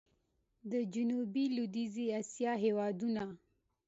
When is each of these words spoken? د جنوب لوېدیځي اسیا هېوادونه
د 0.71 0.73
جنوب 0.93 1.33
لوېدیځي 1.55 2.05
اسیا 2.19 2.53
هېوادونه 2.63 3.23